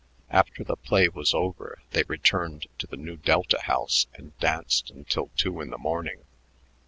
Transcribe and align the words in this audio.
After 0.31 0.63
the 0.63 0.77
play 0.77 1.09
was 1.09 1.31
over, 1.31 1.83
they 1.91 2.01
returned 2.07 2.65
to 2.79 2.87
the 2.87 2.97
Nu 2.97 3.17
Delta 3.17 3.61
house 3.61 4.07
and 4.15 4.35
danced 4.39 4.89
until 4.89 5.29
two 5.37 5.61
in 5.61 5.69
the 5.69 5.77
morning. 5.77 6.23